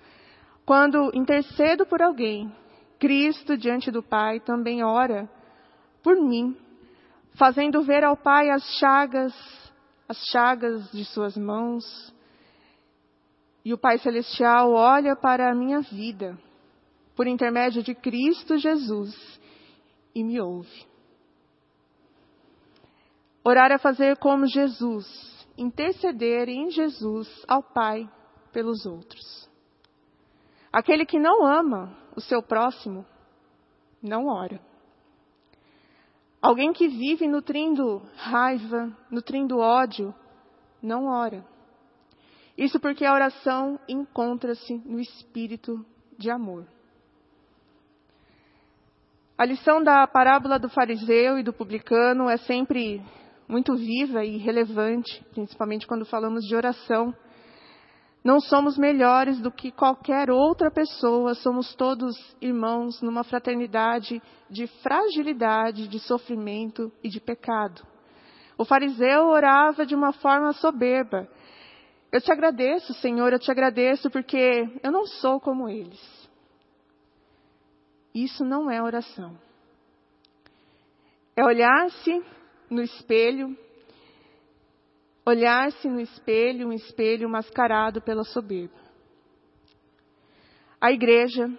Quando 0.66 1.12
intercedo 1.14 1.86
por 1.86 2.02
alguém, 2.02 2.54
Cristo 3.00 3.58
diante 3.58 3.90
do 3.90 4.04
Pai 4.04 4.42
também 4.42 4.84
ora 4.84 5.30
por 6.04 6.18
mim, 6.18 6.58
fazendo 7.36 7.82
ver 7.84 8.04
ao 8.04 8.18
Pai 8.18 8.50
as 8.50 8.64
chagas, 8.80 9.34
as 10.10 10.18
chagas 10.26 10.92
de 10.92 11.06
suas 11.06 11.38
mãos. 11.38 11.86
E 13.64 13.74
o 13.74 13.78
Pai 13.78 13.98
celestial 14.00 14.74
olha 14.74 15.16
para 15.16 15.50
a 15.50 15.56
minha 15.56 15.80
vida 15.80 16.38
por 17.16 17.28
intermédio 17.28 17.82
de 17.82 17.96
Cristo 17.96 18.58
Jesus 18.58 19.40
e 20.14 20.22
me 20.22 20.40
ouve. 20.42 20.86
Orar 23.48 23.72
é 23.72 23.78
fazer 23.78 24.18
como 24.18 24.46
Jesus, 24.46 25.08
interceder 25.58 26.50
em 26.50 26.70
Jesus 26.70 27.46
ao 27.48 27.64
Pai 27.64 28.06
pelos 28.52 28.86
outros. 28.86 29.50
Aquele 30.70 31.06
que 31.06 31.18
não 31.18 31.46
ama 31.46 31.98
o 32.14 32.20
seu 32.20 32.44
próximo, 32.44 33.06
não 34.04 34.28
ora. 34.28 34.60
Alguém 36.42 36.74
que 36.74 36.90
vive 36.90 37.26
nutrindo 37.26 38.02
raiva, 38.18 38.92
nutrindo 39.10 39.60
ódio, 39.60 40.14
não 40.84 41.06
ora. 41.06 41.42
Isso 42.58 42.82
porque 42.82 43.06
a 43.06 43.14
oração 43.14 43.80
encontra-se 43.88 44.78
no 44.80 45.00
espírito 45.00 45.86
de 46.18 46.30
amor. 46.30 46.68
A 49.38 49.46
lição 49.46 49.82
da 49.82 50.06
parábola 50.06 50.60
do 50.60 50.68
fariseu 50.68 51.40
e 51.40 51.44
do 51.44 51.54
publicano 51.54 52.30
é 52.30 52.36
sempre 52.36 53.02
muito 53.48 53.76
viva 53.76 54.26
e 54.26 54.38
relevante, 54.38 55.24
principalmente 55.32 55.88
quando 55.88 56.06
falamos 56.06 56.44
de 56.46 56.56
oração. 56.56 57.16
Não 58.24 58.42
somos 58.42 58.78
melhores 58.78 59.40
do 59.40 59.50
que 59.50 59.72
qualquer 59.72 60.30
outra 60.30 60.70
pessoa, 60.70 61.34
somos 61.36 61.74
todos 61.76 62.14
irmãos 62.42 63.02
numa 63.02 63.24
fraternidade 63.24 64.22
de 64.50 64.68
fragilidade, 64.82 65.88
de 65.88 66.00
sofrimento 66.00 66.92
e 67.02 67.08
de 67.08 67.22
pecado. 67.22 67.82
O 68.58 68.66
fariseu 68.66 69.28
orava 69.28 69.86
de 69.86 69.96
uma 69.96 70.12
forma 70.12 70.52
soberba. 70.54 71.28
Eu 72.12 72.20
te 72.20 72.32
agradeço, 72.32 72.94
Senhor, 72.96 73.32
eu 73.32 73.40
te 73.40 73.52
agradeço 73.52 74.10
porque 74.10 74.68
eu 74.84 74.92
não 74.92 75.06
sou 75.06 75.40
como 75.40 75.70
eles. 75.70 76.28
Isso 78.14 78.44
não 78.44 78.70
é 78.70 78.82
oração. 78.82 79.38
É 81.36 81.46
olhar-se 81.46 82.26
no 82.70 82.82
espelho 82.82 83.56
olhar-se 85.28 85.90
no 85.90 86.00
espelho, 86.00 86.70
um 86.70 86.72
espelho 86.72 87.30
mascarado 87.30 88.02
pela 88.02 88.24
soberba. 88.24 88.80
A 90.80 90.90
igreja, 90.90 91.52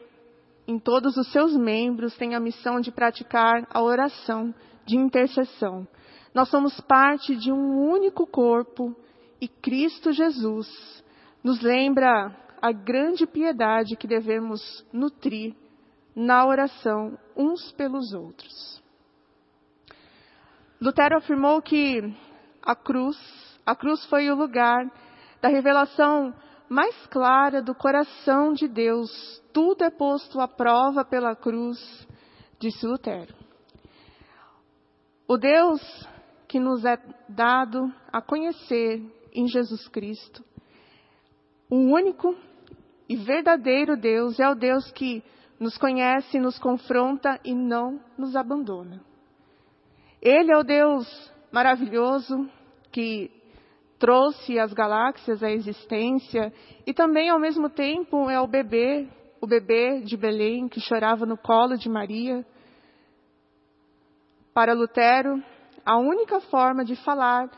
em 0.66 0.78
todos 0.78 1.18
os 1.18 1.30
seus 1.30 1.54
membros, 1.54 2.16
tem 2.16 2.34
a 2.34 2.40
missão 2.40 2.80
de 2.80 2.90
praticar 2.90 3.66
a 3.70 3.82
oração 3.82 4.54
de 4.86 4.96
intercessão. 4.96 5.86
Nós 6.32 6.48
somos 6.48 6.80
parte 6.80 7.36
de 7.36 7.52
um 7.52 7.90
único 7.90 8.26
corpo 8.26 8.96
e 9.38 9.46
Cristo 9.46 10.12
Jesus 10.12 11.04
nos 11.44 11.60
lembra 11.60 12.34
a 12.62 12.72
grande 12.72 13.26
piedade 13.26 13.96
que 13.96 14.06
devemos 14.06 14.82
nutrir 14.90 15.54
na 16.16 16.46
oração 16.46 17.18
uns 17.36 17.70
pelos 17.72 18.14
outros. 18.14 18.77
Lutero 20.80 21.16
afirmou 21.16 21.60
que 21.60 22.02
a 22.62 22.74
cruz 22.74 23.16
a 23.68 23.76
cruz 23.76 24.02
foi 24.06 24.30
o 24.30 24.34
lugar 24.34 24.90
da 25.42 25.48
revelação 25.48 26.34
mais 26.70 27.06
clara 27.08 27.60
do 27.60 27.74
coração 27.74 28.54
de 28.54 28.66
Deus. 28.66 29.10
Tudo 29.52 29.84
é 29.84 29.90
posto 29.90 30.40
à 30.40 30.48
prova 30.48 31.04
pela 31.04 31.36
cruz, 31.36 31.78
disse 32.58 32.86
Lutero. 32.86 33.34
O 35.28 35.36
Deus 35.36 35.82
que 36.48 36.58
nos 36.58 36.82
é 36.82 36.96
dado 37.28 37.92
a 38.10 38.22
conhecer 38.22 39.02
em 39.34 39.46
Jesus 39.46 39.86
Cristo, 39.88 40.42
o 41.68 41.76
único 41.76 42.34
e 43.06 43.16
verdadeiro 43.16 43.98
Deus 43.98 44.40
é 44.40 44.48
o 44.48 44.54
Deus 44.54 44.90
que 44.92 45.22
nos 45.60 45.76
conhece, 45.76 46.40
nos 46.40 46.58
confronta 46.58 47.38
e 47.44 47.54
não 47.54 48.00
nos 48.16 48.34
abandona. 48.34 49.07
Ele 50.20 50.52
é 50.52 50.56
o 50.56 50.64
Deus 50.64 51.06
maravilhoso 51.52 52.48
que 52.90 53.30
trouxe 53.98 54.58
as 54.58 54.72
galáxias 54.72 55.42
à 55.42 55.50
existência 55.50 56.52
e 56.86 56.92
também 56.92 57.28
ao 57.28 57.38
mesmo 57.38 57.68
tempo 57.68 58.28
é 58.28 58.40
o 58.40 58.46
bebê, 58.46 59.08
o 59.40 59.46
bebê 59.46 60.00
de 60.00 60.16
Belém 60.16 60.68
que 60.68 60.80
chorava 60.80 61.24
no 61.24 61.36
colo 61.36 61.76
de 61.76 61.88
Maria. 61.88 62.44
Para 64.52 64.74
Lutero, 64.74 65.42
a 65.84 65.96
única 65.98 66.40
forma 66.40 66.84
de 66.84 66.96
falar 66.96 67.50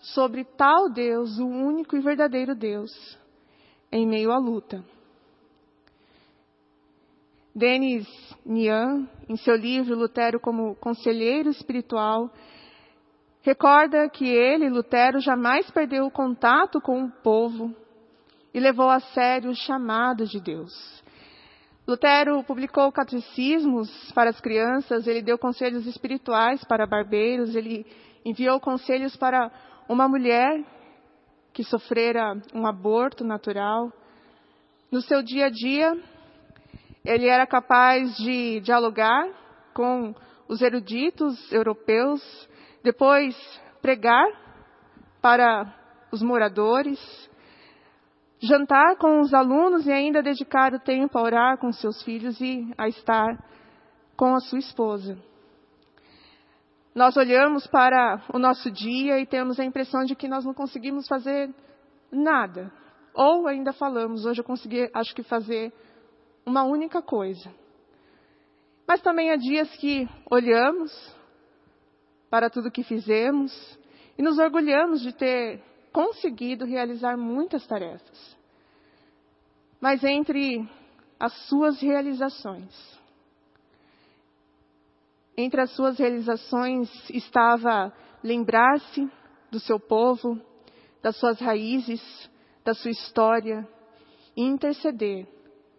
sobre 0.00 0.44
tal 0.44 0.90
Deus, 0.90 1.38
o 1.38 1.46
único 1.46 1.96
e 1.96 2.00
verdadeiro 2.00 2.54
Deus, 2.54 2.90
em 3.92 4.06
meio 4.06 4.32
à 4.32 4.38
luta. 4.38 4.84
Denis 7.54 8.06
Nian, 8.44 9.08
em 9.28 9.36
seu 9.36 9.56
livro 9.56 9.96
Lutero 9.96 10.38
como 10.40 10.74
Conselheiro 10.76 11.50
Espiritual, 11.50 12.30
Recorda 13.42 14.06
que 14.10 14.26
ele, 14.28 14.68
Lutero, 14.68 15.18
jamais 15.18 15.70
perdeu 15.70 16.04
o 16.04 16.10
contato 16.10 16.78
com 16.78 17.04
o 17.04 17.10
povo 17.10 17.74
e 18.52 18.60
levou 18.60 18.90
a 18.90 19.00
sério 19.00 19.50
o 19.50 19.54
chamado 19.54 20.26
de 20.26 20.38
Deus. 20.38 21.02
Lutero 21.88 22.44
publicou 22.44 22.92
catecismos 22.92 24.12
para 24.12 24.28
as 24.28 24.38
crianças, 24.40 25.06
ele 25.06 25.22
deu 25.22 25.38
conselhos 25.38 25.86
espirituais 25.86 26.62
para 26.64 26.86
barbeiros, 26.86 27.56
ele 27.56 27.86
enviou 28.26 28.60
conselhos 28.60 29.16
para 29.16 29.50
uma 29.88 30.06
mulher 30.06 30.62
que 31.54 31.64
sofrera 31.64 32.34
um 32.54 32.66
aborto 32.66 33.24
natural. 33.24 33.90
No 34.92 35.00
seu 35.00 35.22
dia 35.22 35.46
a 35.46 35.50
dia, 35.50 35.96
ele 37.04 37.28
era 37.28 37.46
capaz 37.46 38.16
de 38.16 38.60
dialogar 38.60 39.28
com 39.74 40.14
os 40.48 40.60
eruditos 40.60 41.50
europeus 41.52 42.20
depois, 42.82 43.36
pregar 43.80 44.26
para 45.20 45.74
os 46.10 46.22
moradores, 46.22 46.98
jantar 48.40 48.96
com 48.96 49.20
os 49.20 49.32
alunos 49.32 49.86
e 49.86 49.92
ainda 49.92 50.22
dedicar 50.22 50.72
o 50.72 50.80
tempo 50.80 51.18
a 51.18 51.22
orar 51.22 51.58
com 51.58 51.72
seus 51.72 52.02
filhos 52.02 52.40
e 52.40 52.72
a 52.76 52.88
estar 52.88 53.38
com 54.16 54.34
a 54.34 54.40
sua 54.40 54.58
esposa. 54.58 55.18
Nós 56.94 57.16
olhamos 57.16 57.66
para 57.66 58.22
o 58.34 58.38
nosso 58.38 58.70
dia 58.70 59.20
e 59.20 59.26
temos 59.26 59.60
a 59.60 59.64
impressão 59.64 60.04
de 60.04 60.16
que 60.16 60.26
nós 60.26 60.44
não 60.44 60.52
conseguimos 60.52 61.06
fazer 61.06 61.54
nada. 62.10 62.72
Ou 63.14 63.46
ainda 63.46 63.72
falamos, 63.72 64.26
hoje 64.26 64.40
eu 64.40 64.44
consegui, 64.44 64.90
acho 64.92 65.14
que 65.14 65.22
fazer 65.22 65.72
uma 66.44 66.64
única 66.64 67.02
coisa. 67.02 67.52
Mas 68.86 69.00
também 69.00 69.30
há 69.30 69.36
dias 69.36 69.70
que 69.76 70.08
olhamos 70.30 70.92
para 72.28 72.50
tudo 72.50 72.70
que 72.70 72.82
fizemos 72.82 73.78
e 74.18 74.22
nos 74.22 74.38
orgulhamos 74.38 75.00
de 75.00 75.12
ter 75.12 75.62
conseguido 75.92 76.64
realizar 76.64 77.16
muitas 77.16 77.66
tarefas. 77.66 78.36
Mas 79.80 80.02
entre 80.04 80.68
as 81.18 81.32
suas 81.48 81.80
realizações, 81.80 83.00
entre 85.36 85.60
as 85.60 85.70
suas 85.70 85.98
realizações 85.98 86.90
estava 87.10 87.92
lembrar-se 88.22 89.10
do 89.50 89.58
seu 89.58 89.80
povo, 89.80 90.40
das 91.02 91.16
suas 91.16 91.40
raízes, 91.40 92.00
da 92.64 92.74
sua 92.74 92.90
história 92.90 93.66
e 94.36 94.42
interceder 94.42 95.26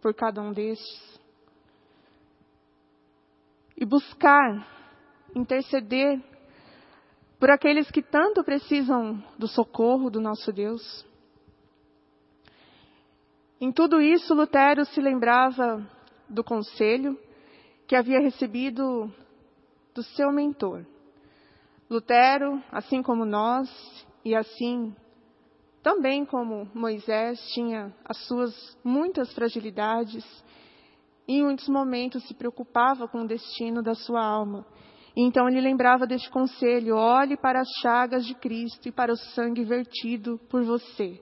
por 0.01 0.13
cada 0.13 0.41
um 0.41 0.51
destes. 0.51 1.19
E 3.77 3.85
buscar 3.85 4.67
interceder 5.35 6.21
por 7.39 7.49
aqueles 7.49 7.89
que 7.89 8.01
tanto 8.01 8.43
precisam 8.43 9.23
do 9.37 9.47
socorro 9.47 10.09
do 10.09 10.19
nosso 10.19 10.51
Deus. 10.51 11.05
Em 13.59 13.71
tudo 13.71 14.01
isso, 14.01 14.33
Lutero 14.33 14.85
se 14.85 14.99
lembrava 14.99 15.87
do 16.27 16.43
conselho 16.43 17.17
que 17.87 17.95
havia 17.95 18.19
recebido 18.19 19.11
do 19.93 20.03
seu 20.03 20.31
mentor. 20.31 20.85
Lutero, 21.89 22.63
assim 22.71 23.03
como 23.03 23.25
nós, 23.25 23.69
e 24.23 24.35
assim 24.35 24.95
também 25.83 26.25
como 26.25 26.69
Moisés, 26.73 27.39
tinha 27.53 27.93
as 28.05 28.17
suas 28.27 28.77
muitas 28.83 29.33
fragilidades 29.33 30.25
em 31.27 31.43
muitos 31.43 31.67
momentos 31.69 32.27
se 32.27 32.33
preocupava 32.33 33.07
com 33.07 33.21
o 33.21 33.27
destino 33.27 33.81
da 33.81 33.93
sua 33.93 34.23
alma. 34.23 34.65
E 35.15 35.21
então 35.23 35.47
ele 35.47 35.61
lembrava 35.61 36.05
deste 36.05 36.29
conselho: 36.29 36.95
olhe 36.95 37.37
para 37.37 37.61
as 37.61 37.69
chagas 37.81 38.25
de 38.25 38.33
Cristo 38.35 38.87
e 38.87 38.91
para 38.91 39.13
o 39.13 39.17
sangue 39.17 39.63
vertido 39.63 40.39
por 40.49 40.63
você. 40.63 41.21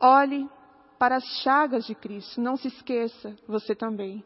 Olhe 0.00 0.48
para 0.98 1.16
as 1.16 1.24
chagas 1.42 1.84
de 1.86 1.94
Cristo, 1.94 2.40
não 2.40 2.56
se 2.56 2.68
esqueça, 2.68 3.34
você 3.46 3.74
também. 3.74 4.24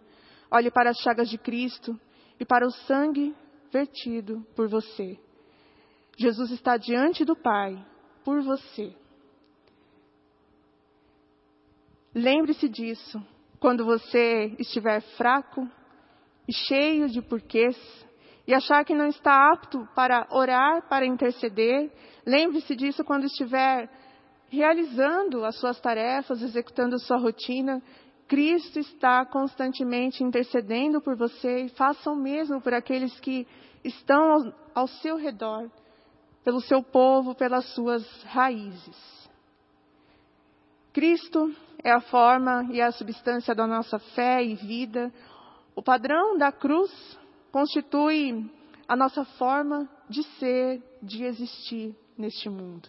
Olhe 0.50 0.70
para 0.70 0.90
as 0.90 0.98
chagas 0.98 1.28
de 1.28 1.38
Cristo 1.38 1.98
e 2.38 2.44
para 2.44 2.66
o 2.66 2.70
sangue 2.70 3.34
vertido 3.72 4.46
por 4.54 4.68
você. 4.68 5.18
Jesus 6.16 6.50
está 6.50 6.76
diante 6.76 7.24
do 7.24 7.36
Pai 7.36 7.76
por 8.24 8.40
você. 8.42 8.94
Lembre-se 12.20 12.68
disso 12.68 13.24
quando 13.60 13.84
você 13.84 14.52
estiver 14.58 15.00
fraco 15.16 15.68
e 16.48 16.52
cheio 16.52 17.08
de 17.08 17.22
porquês 17.22 17.76
e 18.44 18.52
achar 18.52 18.84
que 18.84 18.92
não 18.92 19.06
está 19.06 19.52
apto 19.52 19.86
para 19.94 20.26
orar, 20.32 20.88
para 20.88 21.06
interceder. 21.06 21.92
Lembre-se 22.26 22.74
disso 22.74 23.04
quando 23.04 23.26
estiver 23.26 23.88
realizando 24.48 25.44
as 25.44 25.60
suas 25.60 25.78
tarefas, 25.80 26.42
executando 26.42 26.96
a 26.96 26.98
sua 26.98 27.18
rotina. 27.18 27.80
Cristo 28.26 28.80
está 28.80 29.24
constantemente 29.24 30.24
intercedendo 30.24 31.00
por 31.00 31.16
você 31.16 31.66
e 31.66 31.68
faça 31.68 32.10
o 32.10 32.16
mesmo 32.16 32.60
por 32.60 32.74
aqueles 32.74 33.20
que 33.20 33.46
estão 33.84 34.32
ao, 34.32 34.54
ao 34.74 34.86
seu 34.88 35.16
redor, 35.16 35.70
pelo 36.42 36.60
seu 36.62 36.82
povo, 36.82 37.32
pelas 37.32 37.64
suas 37.74 38.04
raízes. 38.24 39.17
Cristo 40.98 41.54
é 41.84 41.92
a 41.92 42.00
forma 42.00 42.66
e 42.72 42.82
a 42.82 42.90
substância 42.90 43.54
da 43.54 43.68
nossa 43.68 44.00
fé 44.00 44.42
e 44.42 44.56
vida. 44.56 45.12
O 45.72 45.80
padrão 45.80 46.36
da 46.36 46.50
cruz 46.50 46.90
constitui 47.52 48.50
a 48.88 48.96
nossa 48.96 49.24
forma 49.24 49.88
de 50.08 50.24
ser, 50.40 50.82
de 51.00 51.22
existir 51.22 51.94
neste 52.16 52.50
mundo. 52.50 52.88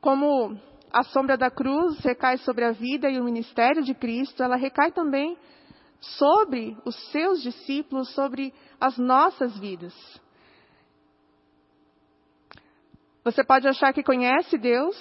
Como 0.00 0.58
a 0.90 1.02
sombra 1.02 1.36
da 1.36 1.50
cruz 1.50 1.98
recai 1.98 2.38
sobre 2.38 2.64
a 2.64 2.72
vida 2.72 3.10
e 3.10 3.20
o 3.20 3.24
ministério 3.24 3.82
de 3.82 3.92
Cristo, 3.92 4.42
ela 4.42 4.56
recai 4.56 4.90
também 4.90 5.36
sobre 6.00 6.74
os 6.86 6.96
seus 7.10 7.42
discípulos, 7.42 8.14
sobre 8.14 8.50
as 8.80 8.96
nossas 8.96 9.58
vidas. 9.58 9.94
Você 13.22 13.44
pode 13.44 13.68
achar 13.68 13.92
que 13.92 14.02
conhece 14.02 14.56
Deus, 14.56 14.96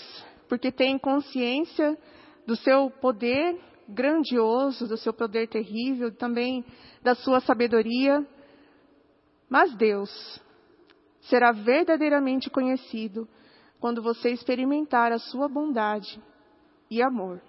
porque 0.53 0.71
tem 0.71 0.99
consciência 0.99 1.97
do 2.45 2.55
seu 2.55 2.87
poder 3.01 3.59
grandioso, 3.89 4.87
do 4.87 4.95
seu 4.97 5.11
poder 5.11 5.47
terrível, 5.47 6.13
também 6.15 6.63
da 7.01 7.15
sua 7.15 7.39
sabedoria. 7.39 8.23
Mas 9.49 9.73
Deus 9.75 10.39
será 11.21 11.51
verdadeiramente 11.51 12.51
conhecido 12.51 13.27
quando 13.79 13.99
você 13.99 14.29
experimentar 14.29 15.11
a 15.11 15.17
sua 15.17 15.49
bondade 15.49 16.21
e 16.87 17.01
amor. 17.01 17.41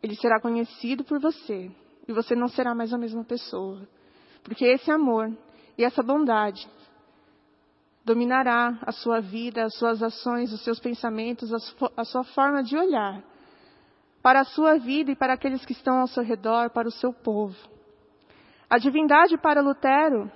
Ele 0.00 0.14
será 0.14 0.40
conhecido 0.40 1.02
por 1.02 1.18
você 1.18 1.68
e 2.06 2.12
você 2.12 2.36
não 2.36 2.46
será 2.46 2.76
mais 2.76 2.94
a 2.94 2.98
mesma 2.98 3.24
pessoa. 3.24 3.88
Porque 4.44 4.64
esse 4.66 4.88
amor 4.88 5.36
e 5.76 5.82
essa 5.82 6.00
bondade 6.00 6.64
dominará 8.04 8.78
a 8.82 8.92
sua 8.92 9.20
vida, 9.20 9.64
as 9.64 9.74
suas 9.74 10.02
ações, 10.02 10.52
os 10.52 10.62
seus 10.62 10.78
pensamentos, 10.78 11.52
a 11.96 12.04
sua 12.04 12.24
forma 12.24 12.62
de 12.62 12.76
olhar 12.76 13.22
para 14.22 14.40
a 14.40 14.44
sua 14.44 14.78
vida 14.78 15.10
e 15.10 15.16
para 15.16 15.34
aqueles 15.34 15.64
que 15.64 15.72
estão 15.72 16.00
ao 16.00 16.06
seu 16.06 16.22
redor, 16.22 16.70
para 16.70 16.88
o 16.88 16.92
seu 16.92 17.12
povo. 17.12 17.56
A 18.68 18.78
divindade 18.78 19.36
para 19.38 19.62
Lutero 19.62 20.30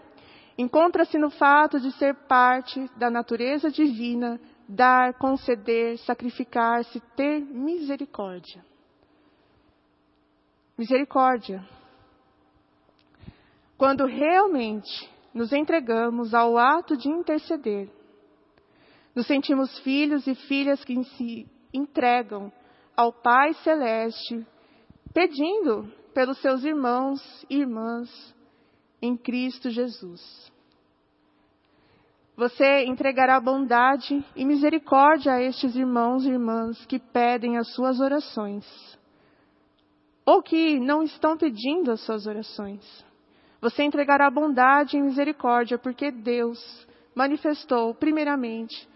encontra-se 0.57 1.19
no 1.19 1.31
fato 1.31 1.79
de 1.79 1.93
ser 1.93 2.15
parte 2.27 2.91
da 2.97 3.11
natureza 3.11 3.71
divina, 3.71 4.41
dar, 4.69 5.15
conceder, 5.15 5.99
sacrificar-se, 5.99 7.01
ter 7.15 7.41
misericórdia. 7.41 8.65
Misericórdia. 10.77 11.65
Quando 13.77 14.07
realmente 14.07 15.14
nos 15.35 15.53
entregamos 15.53 16.33
ao 16.33 16.57
ato 16.57 16.97
de 16.97 17.09
interceder, 17.09 17.91
nos 19.15 19.27
sentimos 19.27 19.77
filhos 19.81 20.27
e 20.27 20.35
filhas 20.35 20.85
que 20.85 21.03
se 21.05 21.47
entregam 21.73 22.53
ao 22.97 23.13
Pai 23.13 23.53
Celeste, 23.55 24.47
pedindo 25.13 25.93
pelos 26.15 26.39
seus 26.39 26.63
irmãos 26.63 27.21
e 27.51 27.59
irmãs 27.59 28.35
em 29.03 29.17
Cristo 29.17 29.69
Jesus. 29.71 30.53
Você 32.37 32.85
entregará 32.85 33.39
bondade 33.41 34.25
e 34.35 34.45
misericórdia 34.45 35.35
a 35.35 35.43
estes 35.43 35.77
irmãos 35.77 36.25
e 36.25 36.31
irmãs 36.31 36.85
que 36.87 36.99
pedem 36.99 37.59
as 37.59 37.73
suas 37.75 38.01
orações, 38.01 38.65
ou 40.27 40.43
que 40.43 40.81
não 40.81 41.03
estão 41.03 41.37
pedindo 41.37 41.93
as 41.93 42.01
suas 42.01 42.27
orações. 42.27 43.04
Você 43.65 43.83
entregará 43.83 44.31
bondade 44.31 44.99
e 44.99 45.01
misericórdia, 45.01 45.79
porque 45.79 46.11
Deus 46.11 46.87
manifestou, 47.15 47.95
primeiramente, 47.95 48.87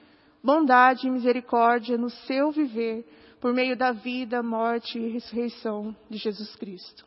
bondade 0.45 1.07
e 1.07 1.11
misericórdia 1.11 1.97
no 1.97 2.11
seu 2.11 2.51
viver 2.51 3.03
por 3.41 3.55
meio 3.55 3.75
da 3.75 3.93
vida, 3.93 4.43
morte 4.43 4.99
e 4.99 5.09
ressurreição 5.09 5.97
de 6.11 6.19
Jesus 6.19 6.55
Cristo. 6.57 7.07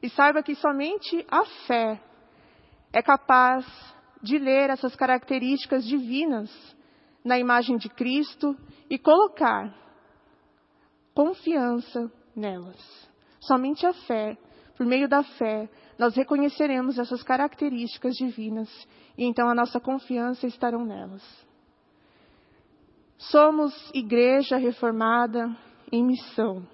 E 0.00 0.08
saiba 0.10 0.44
que 0.44 0.54
somente 0.54 1.26
a 1.28 1.44
fé 1.66 2.00
é 2.92 3.02
capaz 3.02 3.66
de 4.22 4.38
ler 4.38 4.70
essas 4.70 4.94
características 4.94 5.84
divinas 5.84 6.48
na 7.24 7.36
imagem 7.36 7.78
de 7.78 7.88
Cristo 7.88 8.56
e 8.88 8.96
colocar 8.96 9.74
confiança 11.12 12.08
nelas. 12.36 13.10
Somente 13.40 13.84
a 13.84 13.92
fé, 13.92 14.38
por 14.76 14.86
meio 14.86 15.08
da 15.08 15.24
fé, 15.24 15.68
nós 16.02 16.16
reconheceremos 16.16 16.98
essas 16.98 17.22
características 17.22 18.16
divinas 18.16 18.68
e 19.16 19.24
então 19.24 19.48
a 19.48 19.54
nossa 19.54 19.78
confiança 19.78 20.48
estarão 20.48 20.84
nelas. 20.84 21.22
Somos 23.16 23.72
igreja 23.94 24.56
reformada 24.56 25.56
em 25.92 26.04
missão. 26.04 26.66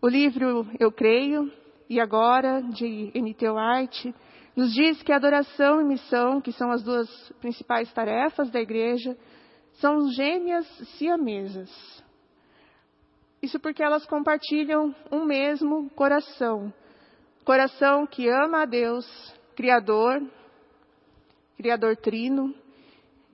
O 0.00 0.08
livro 0.08 0.66
Eu 0.80 0.90
Creio 0.90 1.52
e 1.90 2.00
Agora, 2.00 2.62
de 2.62 3.10
N.T. 3.14 3.46
White, 3.50 4.14
nos 4.56 4.72
diz 4.72 5.02
que 5.02 5.12
adoração 5.12 5.78
e 5.82 5.84
missão, 5.84 6.40
que 6.40 6.52
são 6.52 6.70
as 6.70 6.82
duas 6.82 7.06
principais 7.38 7.92
tarefas 7.92 8.50
da 8.50 8.62
igreja, 8.62 9.14
são 9.74 10.10
gêmeas 10.12 10.66
siamesas. 10.96 12.02
Isso 13.42 13.60
porque 13.60 13.82
elas 13.82 14.06
compartilham 14.06 14.94
um 15.12 15.26
mesmo 15.26 15.90
coração. 15.90 16.72
Coração 17.44 18.06
que 18.06 18.28
ama 18.28 18.62
a 18.62 18.66
Deus, 18.66 19.06
Criador, 19.56 20.22
Criador 21.56 21.96
Trino, 21.96 22.54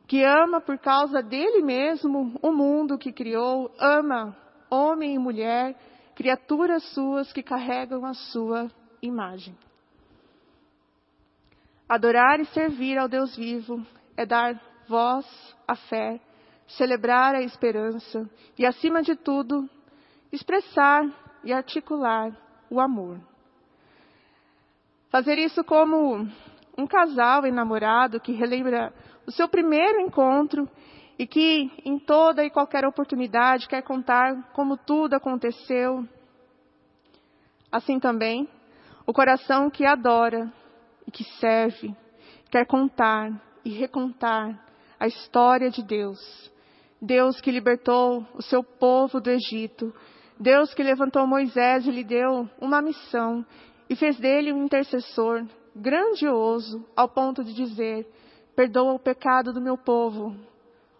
que 0.06 0.22
ama 0.22 0.60
por 0.60 0.78
causa 0.78 1.22
dele 1.22 1.62
mesmo 1.62 2.38
o 2.42 2.52
mundo 2.52 2.98
que 2.98 3.12
criou, 3.12 3.74
ama 3.78 4.36
homem 4.70 5.14
e 5.14 5.18
mulher, 5.18 5.76
criaturas 6.14 6.82
suas 6.94 7.32
que 7.32 7.42
carregam 7.42 8.04
a 8.04 8.14
sua 8.14 8.70
imagem. 9.02 9.56
Adorar 11.88 12.40
e 12.40 12.46
servir 12.46 12.98
ao 12.98 13.08
Deus 13.08 13.36
vivo 13.36 13.84
é 14.16 14.24
dar 14.24 14.60
voz 14.88 15.26
à 15.66 15.76
fé, 15.76 16.20
celebrar 16.66 17.34
a 17.34 17.42
esperança 17.42 18.28
e, 18.58 18.64
acima 18.64 19.02
de 19.02 19.14
tudo, 19.14 19.68
expressar 20.32 21.04
e 21.42 21.52
articular 21.52 22.34
o 22.70 22.80
amor. 22.80 23.20
Fazer 25.14 25.38
isso 25.38 25.62
como 25.62 26.28
um 26.76 26.88
casal 26.88 27.46
enamorado 27.46 28.18
que 28.18 28.32
relembra 28.32 28.92
o 29.24 29.30
seu 29.30 29.48
primeiro 29.48 30.00
encontro 30.00 30.68
e 31.16 31.24
que 31.24 31.70
em 31.84 32.00
toda 32.00 32.44
e 32.44 32.50
qualquer 32.50 32.84
oportunidade 32.84 33.68
quer 33.68 33.80
contar 33.82 34.50
como 34.52 34.76
tudo 34.76 35.14
aconteceu. 35.14 36.04
Assim 37.70 38.00
também, 38.00 38.48
o 39.06 39.12
coração 39.12 39.70
que 39.70 39.86
adora 39.86 40.52
e 41.06 41.12
que 41.12 41.22
serve, 41.38 41.94
quer 42.50 42.66
contar 42.66 43.40
e 43.64 43.70
recontar 43.70 44.66
a 44.98 45.06
história 45.06 45.70
de 45.70 45.84
Deus. 45.84 46.18
Deus 47.00 47.40
que 47.40 47.52
libertou 47.52 48.26
o 48.34 48.42
seu 48.42 48.64
povo 48.64 49.20
do 49.20 49.30
Egito, 49.30 49.94
Deus 50.40 50.74
que 50.74 50.82
levantou 50.82 51.24
Moisés 51.24 51.86
e 51.86 51.92
lhe 51.92 52.02
deu 52.02 52.50
uma 52.60 52.82
missão 52.82 53.46
e 53.88 53.96
fez 53.96 54.18
dele 54.18 54.52
um 54.52 54.64
intercessor 54.64 55.46
grandioso 55.74 56.86
ao 56.96 57.08
ponto 57.08 57.42
de 57.44 57.52
dizer: 57.52 58.06
perdoa 58.54 58.94
o 58.94 58.98
pecado 58.98 59.52
do 59.52 59.60
meu 59.60 59.76
povo, 59.76 60.36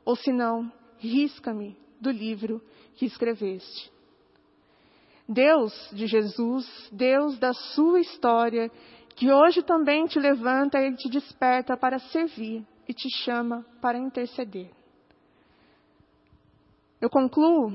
ou 0.05 0.17
se 0.17 0.33
não, 0.33 0.71
risca-me 0.99 1.77
do 2.01 2.11
livro 2.11 2.61
que 2.97 3.07
escreveste. 3.07 3.93
Deus 5.29 5.73
de 5.93 6.07
Jesus, 6.07 6.67
Deus 6.93 7.39
da 7.39 7.55
sua 7.55 8.01
história, 8.01 8.71
que 9.17 9.33
hoje 9.33 9.63
também 9.63 10.07
te 10.07 10.19
levanta 10.19 10.79
e 10.81 10.95
te 10.95 11.09
desperta 11.09 11.77
para 11.77 11.99
servir 11.99 12.67
e 12.87 12.93
te 12.93 13.09
chama 13.25 13.65
para 13.81 13.97
interceder. 13.97 14.71
Eu 17.01 17.09
concluo 17.09 17.73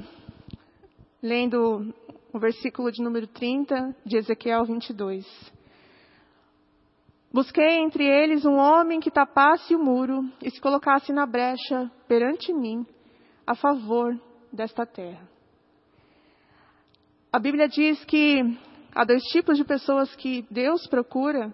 lendo 1.21 1.93
o 2.33 2.39
versículo 2.39 2.91
de 2.91 3.01
número 3.01 3.27
30 3.27 3.95
de 4.05 4.17
Ezequiel 4.17 4.65
22. 4.65 5.25
Busquei 7.31 7.77
entre 7.77 8.03
eles 8.03 8.45
um 8.45 8.55
homem 8.55 8.99
que 8.99 9.11
tapasse 9.11 9.75
o 9.75 9.83
muro 9.83 10.23
e 10.41 10.49
se 10.49 10.59
colocasse 10.59 11.13
na 11.13 11.25
brecha 11.25 11.91
perante 12.07 12.51
mim 12.51 12.85
a 13.45 13.55
favor 13.55 14.19
desta 14.51 14.85
terra. 14.85 15.27
A 17.31 17.37
Bíblia 17.37 17.67
diz 17.67 18.03
que 18.05 18.41
há 18.95 19.03
dois 19.03 19.21
tipos 19.25 19.57
de 19.57 19.63
pessoas 19.63 20.15
que 20.15 20.43
Deus 20.49 20.87
procura: 20.87 21.53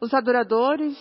os 0.00 0.14
adoradores, 0.14 0.96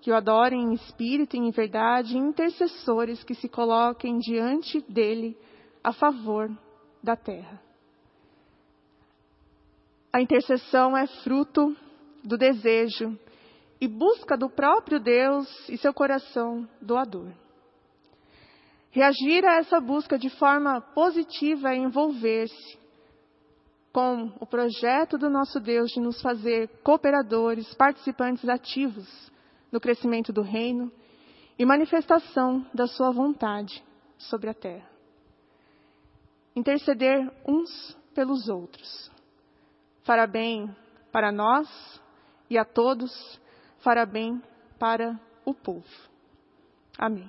que 0.00 0.10
o 0.10 0.14
adorem 0.14 0.60
em 0.60 0.72
espírito 0.72 1.36
e 1.36 1.38
em 1.38 1.50
verdade, 1.50 2.14
e 2.14 2.18
intercessores 2.18 3.22
que 3.22 3.34
se 3.34 3.48
coloquem 3.48 4.18
diante 4.18 4.80
dele 4.90 5.36
a 5.84 5.92
favor 5.92 6.50
da 7.02 7.14
terra. 7.14 7.67
A 10.12 10.20
intercessão 10.20 10.96
é 10.96 11.06
fruto 11.22 11.76
do 12.24 12.36
desejo 12.38 13.18
e 13.80 13.86
busca 13.86 14.36
do 14.36 14.48
próprio 14.48 14.98
Deus 14.98 15.48
e 15.68 15.76
seu 15.76 15.92
coração 15.92 16.68
doador. 16.80 17.30
Reagir 18.90 19.44
a 19.44 19.56
essa 19.56 19.80
busca 19.80 20.18
de 20.18 20.30
forma 20.30 20.80
positiva 20.80 21.70
é 21.72 21.76
envolver-se 21.76 22.78
com 23.92 24.32
o 24.40 24.46
projeto 24.46 25.18
do 25.18 25.28
nosso 25.28 25.60
Deus 25.60 25.90
de 25.90 26.00
nos 26.00 26.20
fazer 26.22 26.68
cooperadores, 26.82 27.72
participantes 27.74 28.48
ativos 28.48 29.06
no 29.70 29.80
crescimento 29.80 30.32
do 30.32 30.42
reino 30.42 30.90
e 31.58 31.64
manifestação 31.64 32.66
da 32.72 32.86
sua 32.86 33.10
vontade 33.10 33.82
sobre 34.16 34.48
a 34.48 34.54
terra. 34.54 34.88
Interceder 36.56 37.30
uns 37.46 37.96
pelos 38.14 38.48
outros. 38.48 39.10
Fará 40.08 40.26
bem 40.26 40.74
para 41.12 41.30
nós 41.30 41.68
e 42.48 42.56
a 42.56 42.64
todos, 42.64 43.38
fará 43.80 44.06
bem 44.06 44.42
para 44.78 45.20
o 45.44 45.52
povo. 45.52 45.84
Amém. 46.96 47.28